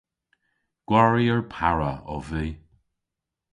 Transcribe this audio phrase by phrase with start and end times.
[0.87, 2.47] Gwarier para ov vy.